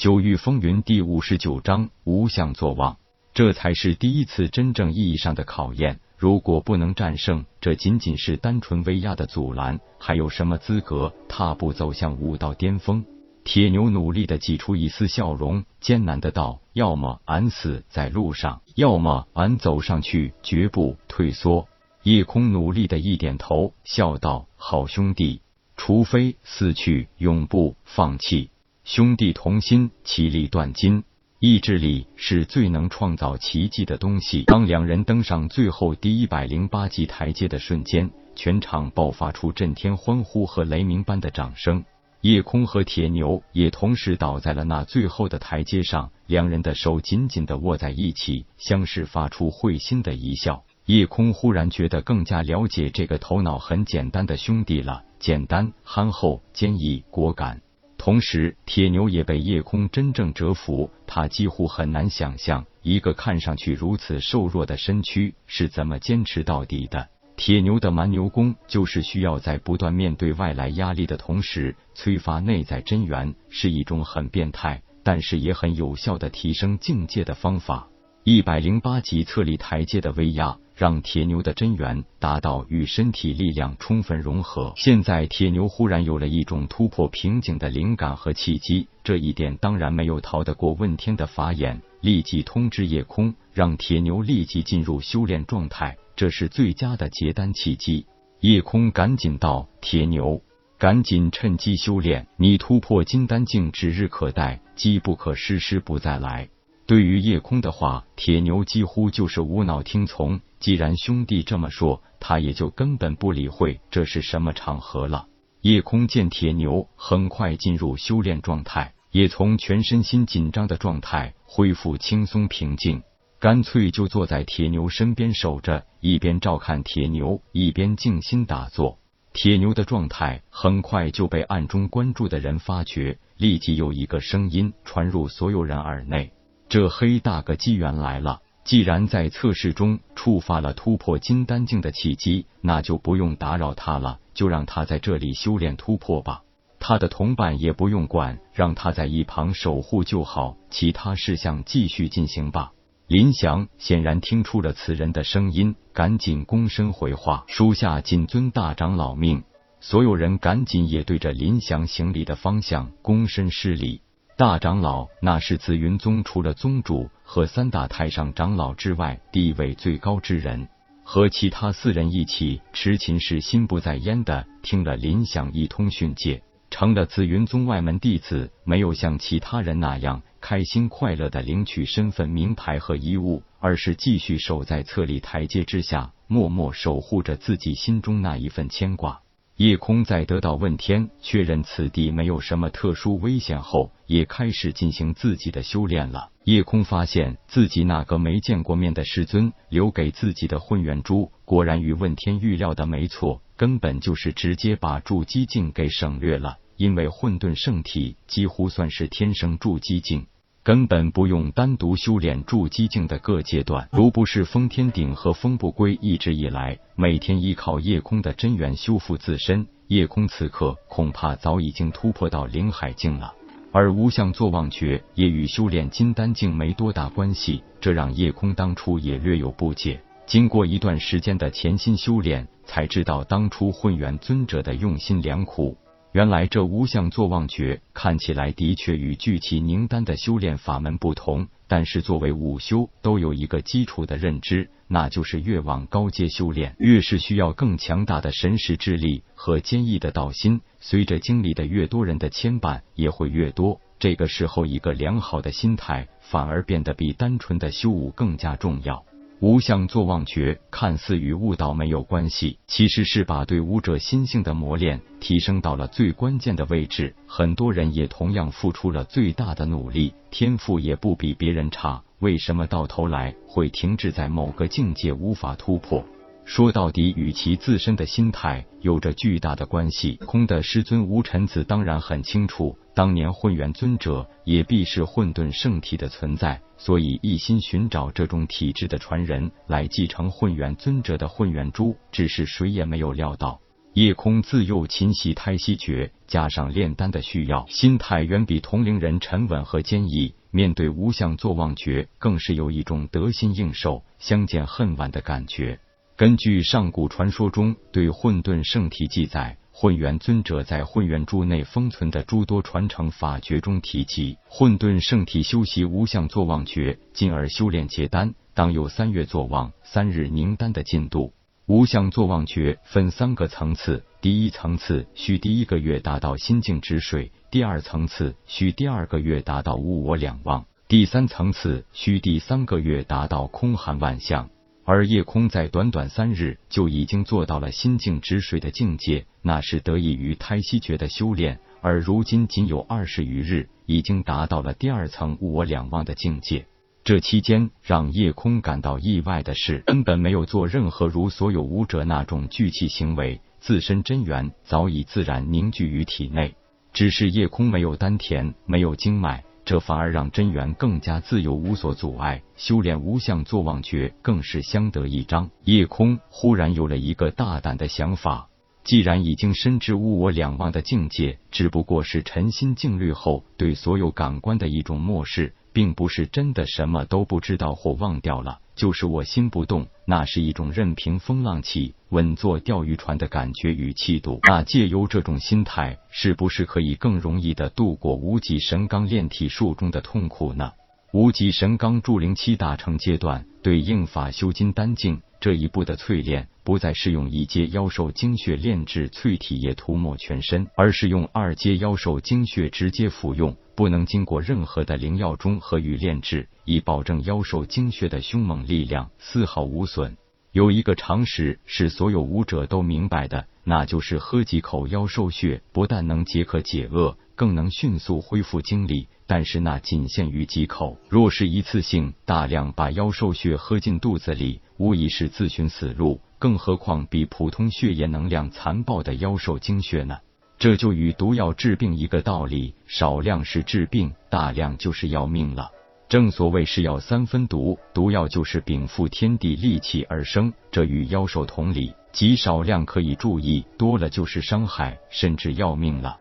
[0.00, 2.96] 九域风云第五十九章无相作望，
[3.34, 6.00] 这才是第一次真正意义上的考验。
[6.16, 13.04] 如果不能战胜，这仅仅是单纯威压的阻拦，还有什么资格踏步走向武道巅峰？
[13.44, 21.68] 铁牛努力的挤出一丝笑容，艰难的道：“要么俺死在路上，要么俺走上去，绝不退缩。”
[22.04, 25.42] 夜空努力的一点头，笑道：“好兄弟，
[25.76, 28.48] 除非死去，永不放弃。”
[28.84, 31.04] 兄弟同心，其利断金。
[31.38, 34.42] 意志力是最能创造奇迹的东西。
[34.44, 41.84] 当两人登上最后第一百零八级台阶的瞬间，全场爆发出震天欢呼和雷鸣般的掌声。
[42.22, 50.64] 夜空和铁牛也同时倒在了那最后的台阶上，两人的手紧紧的握在一起，相视发出会心的一笑。
[50.84, 57.62] 夜空忽然觉得更加了解这个头脑很简单的兄弟了，简单、憨厚、坚毅、果敢。
[58.00, 60.90] 同时，铁牛也被夜空真正折服。
[61.06, 67.10] 他几乎很难想象，一个看上去如此瘦弱的身躯是怎么坚持到底的。
[67.36, 77.86] 铁牛的蛮牛功，就是需要在不断面对外来压力的同时，催发内在真元，是一种很变态，但是也很有效的提升境界的方法。
[78.24, 80.56] 一百零八级测力台阶的威压。
[80.80, 84.72] 让铁牛的真元达到与身体力量充分融合。
[84.78, 98.06] 现在铁牛忽然有了一种突破瓶颈的灵感和契机，这一点当然没有逃得过问天的法眼，立即通知夜空，让铁牛立即进入修炼状态，这是最佳的结丹契机。
[98.40, 100.40] 夜空赶紧道：“铁牛，
[100.78, 106.48] 赶紧趁机修炼，你突破金丹境指日可待，机不可失，失不再来。”
[106.90, 110.40] 对于夜空的话，铁牛几乎就是无脑听从。
[110.58, 115.28] 既然兄弟这么说，他也就根本不理会这是什么场合了。
[115.60, 123.00] 夜空见铁牛很快进入修炼状态，也从全身心紧张的状态恢复轻松平静，
[123.38, 128.98] 干脆就坐在铁牛身边守着，一边照看铁牛，一边静心打坐。
[129.32, 136.32] 铁牛的状态很快就被暗中关注的人发觉，立即有一个声音传入所有人耳内。
[136.70, 138.42] 这黑大个机缘来了！
[138.62, 146.42] 既然在测试中触发了突破金丹境的契机，那就不用打扰他了，就让他在这里修炼突破吧。
[146.78, 152.70] 他的同伴也不用管，让他在一旁守护就好，其他事项继续进行吧。
[153.08, 159.42] 林翔显然听出了此人的声音，赶紧躬身回话：“属下谨遵大长老命。”
[159.82, 164.02] 所有人赶紧也对着林翔行礼的方向躬身施礼。
[164.40, 170.66] 大长老，那是紫云宗除了宗主和三大太上长老之外地位最高之人，
[171.04, 178.50] 和其他四人一起持琴是心不在焉的听了林响一通训诫，成了紫云宗外门弟子。
[178.64, 189.20] 没有像其他人那样开心快乐的领取身份名牌和衣物，而是继续守在侧立台阶之下，默默守护着自己心中那一份牵挂。
[189.60, 196.30] 夜空在得到问天确认此地没有什么特殊危险后，也开始进行自己的修炼了。
[196.44, 206.56] 夜空发现自己那个没见过面的师尊留给自己的混元珠，果然与问天预料的没错，根本就是直接把筑基境给省略了。
[206.78, 210.26] 因为混沌圣体几乎算是天生筑基境。
[210.70, 223.34] 根本不用单独修炼筑基境的各阶段，如不是封天鼎和封不归一直以来每天依靠夜空的真元修复自身，夜空此刻恐怕早已经突破到灵海境了。
[223.72, 230.00] 而无相坐忘诀也与修炼金丹境没多大关系，这让夜空当初也略有不解。
[230.24, 235.76] 经过一段时间的潜心修炼，才知道当初混元尊者的用心良苦。
[236.12, 250.60] 原来这无相坐忘诀看起来的确与聚气凝丹的修炼法门不同，但是作为武修都有一个基础的认知，那就是越往高阶修炼，越是需要更强大的神识智力和坚毅的道心。
[250.80, 253.80] 随着经历的越多，人的牵绊也会越多。
[254.00, 259.04] 这个时候，一个良好的心态反而变得比单纯的修武更加重要。
[259.40, 267.14] 无相坐忘觉看似与悟道没有关系，其实是把对武者心性的磨练提升到了最关键的位置。
[267.26, 276.04] 很多人也同样付出了最大的努力，天赋也不比别人差，为什么到头来会停滞在某个境界，无法突破？
[276.44, 280.16] 说到底，与其自身的心态有着巨大的关系。
[280.26, 291.96] 空的师尊无尘子当然很清楚，当年混元尊者也必是混沌圣体的存在，所以一心寻找这种体质的传人来继承混元尊者的混元珠。
[292.10, 293.60] 只是谁也没有料到，
[293.94, 300.34] 叶空自幼勤习胎息诀，加上炼丹的需要，心态远比同龄人沉稳和坚毅。
[300.50, 305.78] 面对无相坐忘诀，更是有一种得心应手、相见恨晚的感觉。
[306.20, 321.32] 根据上古传说中对混沌圣体记载，混元尊者在混元柱内封存的诸多传承法诀中提及，混沌圣体修习无相坐忘诀，进而修炼结丹，当有三月坐忘、三日凝丹的进度。
[321.64, 327.32] 无相坐忘诀分三个层次，第一层次需第一个月达到心静止水。
[327.50, 334.50] 第二层次需第二个月达到物我两忘，第三层次需第三个月达到空含万象。
[334.92, 341.60] 而夜空在短短三日就已经做到了心静止水的境界，那是得益于胎息诀的修炼。
[341.80, 346.66] 而如今仅有二十余日，已经达到了第二层物我两忘的境界。
[347.04, 356.56] 这期间让夜空感到意外的是，根本没有做任何如所有武者那种聚气行为，自身真元早已自然凝聚于体内。
[356.92, 362.42] 只是夜空没有丹田，没有经脉，这反而让真元更加自由，无所阻碍。
[362.56, 365.48] 修炼无相坐忘诀更是相得益彰。
[365.62, 368.48] 夜空忽然有了一个大胆的想法：
[368.82, 375.54] 既然已经深知物我两忘的境界，只不过是沉心静虑后对所有感官的一种漠视。
[375.72, 384.40] 并不是真的什么都不知道或忘掉了，就是我心不动，那是一种任凭风浪起、稳坐钓鱼船的感觉与气度。
[384.42, 390.72] 那借由这种心态，是不是可以更容易的度过无极神罡炼体术中的痛苦呢？
[391.12, 403.56] 无极神罡铸灵期大成阶段，对应法修金丹境这一步的淬炼，不再是用一阶妖兽精血炼制淬体液涂抹全身，而是用二阶妖兽精血直接服用。
[403.74, 410.18] 不能经过任何的灵药中和与炼制，以保证妖兽精血的凶猛力量丝毫无损。
[410.52, 419.08] 有一个常识是所有武者都明白的，那就是喝几口妖兽血，不但能解渴解饿，更能迅速恢复精力。
[419.30, 426.20] 但是那仅限于几口，若是一次性大量把妖兽血喝进肚子里，无疑是自寻死路。
[426.40, 430.18] 更何况比普通血液能量残暴的妖兽精血呢？
[430.58, 435.70] 这就与毒药治病一个道理，少量是治病，大量就是要命了。
[436.08, 446.18] 正所谓是药三分毒，毒药就是禀赋天地戾气而生，这与妖兽同理，极少量可以注意，多了就是伤害，甚至要命了。